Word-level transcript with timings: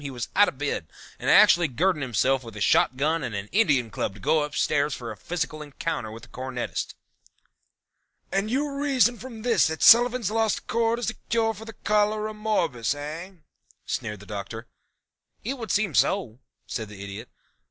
he 0.01 0.09
was 0.09 0.29
out 0.35 0.47
of 0.47 0.57
bed 0.57 0.87
and 1.19 1.29
actually 1.29 1.67
girding 1.67 2.01
himself 2.01 2.43
with 2.43 2.55
a 2.55 2.59
shotgun 2.59 3.21
and 3.23 3.35
an 3.35 3.47
Indian 3.51 3.91
Club 3.91 4.15
to 4.15 4.19
go 4.19 4.41
upstairs 4.41 4.95
for 4.95 5.11
a 5.11 5.15
physical 5.15 5.61
encounter 5.61 6.09
with 6.11 6.23
the 6.23 6.29
cornetist." 6.29 6.95
"And 8.31 8.49
you 8.49 8.71
reason 8.71 9.19
from 9.19 9.43
this 9.43 9.67
that 9.67 9.83
Sullivan's 9.83 10.31
Lost 10.31 10.65
Chord 10.65 10.97
is 10.97 11.11
a 11.11 11.15
cure 11.29 11.53
for 11.53 11.67
Cholera 11.83 12.33
morbus, 12.33 12.95
eh?" 12.95 13.33
sneered 13.85 14.21
the 14.21 14.25
Doctor. 14.25 14.65
"It 15.43 15.59
would 15.59 15.69
seem 15.69 15.93
so," 15.93 16.39
said 16.65 16.87
the 16.89 17.03
Idiot. 17.03 17.29